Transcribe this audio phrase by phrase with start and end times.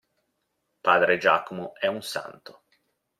[0.81, 2.63] Padre Giacomo è un santo.